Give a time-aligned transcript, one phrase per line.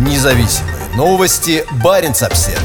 [0.00, 1.62] Независимые новости.
[1.84, 2.58] Барин обсерва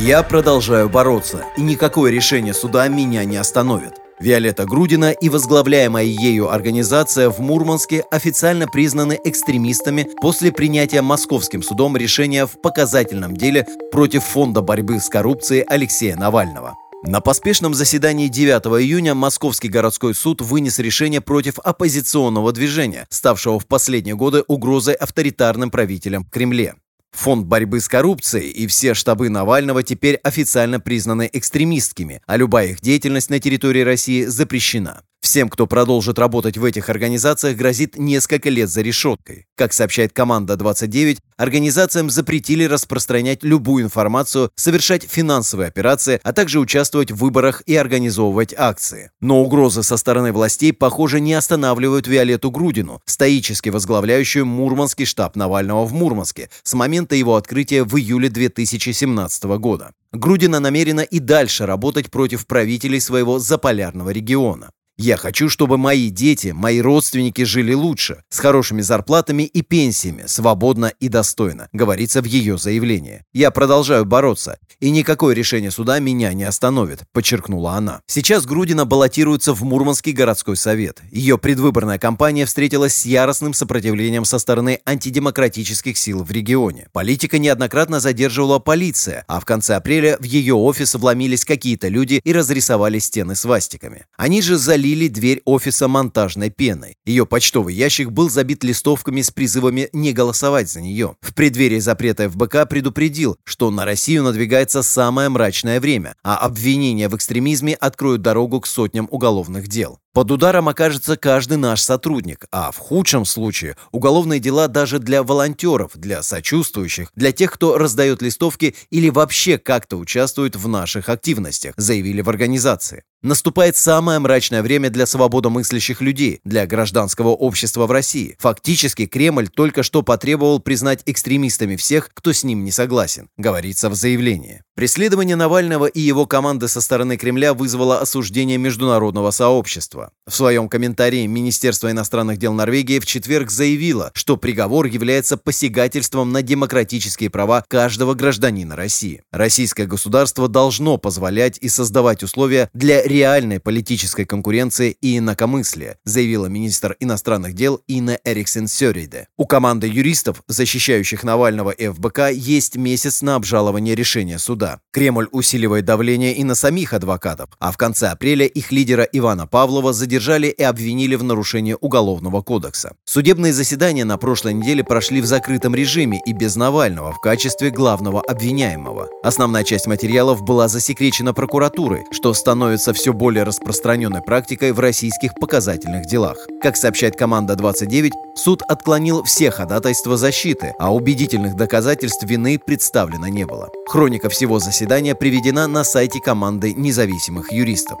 [0.00, 3.92] Я продолжаю бороться, и никакое решение суда меня не остановит.
[4.18, 11.96] Виолетта Грудина и возглавляемая ею организация в Мурманске официально признаны экстремистами после принятия Московским судом
[11.96, 16.76] решения в показательном деле против Фонда борьбы с коррупцией Алексея Навального.
[17.04, 23.66] На поспешном заседании 9 июня Московский городской суд вынес решение против оппозиционного движения, ставшего в
[23.66, 26.76] последние годы угрозой авторитарным правителям в Кремле.
[27.10, 32.80] Фонд борьбы с коррупцией и все штабы Навального теперь официально признаны экстремистскими, а любая их
[32.80, 35.02] деятельность на территории России запрещена.
[35.22, 39.46] Всем, кто продолжит работать в этих организациях, грозит несколько лет за решеткой.
[39.54, 47.12] Как сообщает команда 29, организациям запретили распространять любую информацию, совершать финансовые операции, а также участвовать
[47.12, 49.12] в выборах и организовывать акции.
[49.20, 55.86] Но угрозы со стороны властей, похоже, не останавливают Виолетту Грудину, стоически возглавляющую Мурманский штаб Навального
[55.86, 59.92] в Мурманске с момента его открытия в июле 2017 года.
[60.10, 64.70] Грудина намерена и дальше работать против правителей своего заполярного региона.
[65.04, 70.92] Я хочу, чтобы мои дети, мои родственники жили лучше, с хорошими зарплатами и пенсиями, свободно
[71.00, 73.24] и достойно, говорится в ее заявлении.
[73.32, 78.00] Я продолжаю бороться, и никакое решение суда меня не остановит, подчеркнула она.
[78.06, 81.02] Сейчас Грудина баллотируется в Мурманский городской совет.
[81.10, 86.86] Ее предвыборная кампания встретилась с яростным сопротивлением со стороны антидемократических сил в регионе.
[86.92, 92.32] Политика неоднократно задерживала полиция, а в конце апреля в ее офис вломились какие-то люди и
[92.32, 94.06] разрисовали стены свастиками.
[94.16, 96.96] Они же залили залили дверь офиса монтажной пеной.
[97.06, 101.16] Ее почтовый ящик был забит листовками с призывами не голосовать за нее.
[101.22, 107.16] В преддверии запрета ФБК предупредил, что на Россию надвигается самое мрачное время, а обвинения в
[107.16, 109.98] экстремизме откроют дорогу к сотням уголовных дел.
[110.12, 115.92] Под ударом окажется каждый наш сотрудник, а в худшем случае уголовные дела даже для волонтеров,
[115.94, 122.20] для сочувствующих, для тех, кто раздает листовки или вообще как-то участвует в наших активностях, заявили
[122.20, 123.04] в организации.
[123.22, 128.34] Наступает самое мрачное время для свободомыслящих людей, для гражданского общества в России.
[128.40, 133.94] Фактически Кремль только что потребовал признать экстремистами всех, кто с ним не согласен, говорится в
[133.94, 134.62] заявлении.
[134.74, 140.10] Преследование Навального и его команды со стороны Кремля вызвало осуждение международного сообщества.
[140.26, 146.42] В своем комментарии Министерство иностранных дел Норвегии в четверг заявило, что приговор является посягательством на
[146.42, 149.22] демократические права каждого гражданина России.
[149.30, 156.96] Российское государство должно позволять и создавать условия для реальной политической конкуренции и инакомыслия, заявила министр
[156.98, 159.28] иностранных дел Инна Эриксен Сёриде.
[159.36, 164.80] У команды юристов, защищающих Навального и ФБК, есть месяц на обжалование решения суда.
[164.92, 169.92] Кремль усиливает давление и на самих адвокатов, а в конце апреля их лидера Ивана Павлова
[169.92, 172.94] задержали и обвинили в нарушении Уголовного кодекса.
[173.04, 178.22] Судебные заседания на прошлой неделе прошли в закрытом режиме и без Навального в качестве главного
[178.22, 179.08] обвиняемого.
[179.22, 186.06] Основная часть материалов была засекречена прокуратурой, что становится все более распространенной практикой в российских показательных
[186.06, 186.36] делах.
[186.62, 193.44] Как сообщает команда 29, суд отклонил все ходатайства защиты, а убедительных доказательств вины представлено не
[193.46, 193.70] было.
[193.88, 197.98] Хроника всего заседания приведена на сайте команды независимых юристов.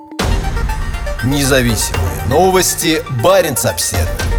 [1.24, 3.02] Независимые новости.
[3.22, 4.31] Барин обседный.